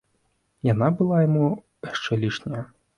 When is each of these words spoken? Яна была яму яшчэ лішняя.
Яна 0.69 0.87
была 1.03 1.21
яму 1.27 1.45
яшчэ 1.93 2.23
лішняя. 2.27 2.69